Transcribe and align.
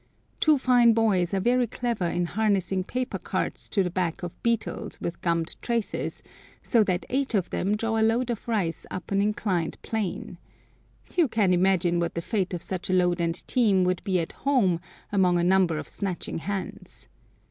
Two 0.39 0.57
fine 0.57 0.93
boys 0.93 1.31
are 1.31 1.39
very 1.39 1.67
clever 1.67 2.07
in 2.07 2.25
harnessing 2.25 2.83
paper 2.83 3.19
carts 3.19 3.69
to 3.69 3.83
the 3.83 3.91
backs 3.91 4.23
of 4.23 4.41
beetles 4.41 4.99
with 4.99 5.21
gummed 5.21 5.55
traces, 5.61 6.23
so 6.63 6.83
that 6.85 7.05
eight 7.11 7.35
of 7.35 7.51
them 7.51 7.77
draw 7.77 7.99
a 7.99 8.01
load 8.01 8.31
of 8.31 8.47
rice 8.47 8.87
up 8.89 9.11
an 9.11 9.21
inclined 9.21 9.79
plane. 9.83 10.39
You 11.15 11.27
can 11.27 11.53
imagine 11.53 11.99
what 11.99 12.15
the 12.15 12.21
fate 12.23 12.55
of 12.55 12.63
such 12.63 12.89
a 12.89 12.93
load 12.93 13.21
and 13.21 13.47
team 13.47 13.83
would 13.83 14.03
be 14.03 14.19
at 14.19 14.31
home 14.31 14.81
among 15.11 15.37
a 15.37 15.43
number 15.43 15.77
of 15.77 15.87
snatching 15.87 16.39
hands. 16.39 17.07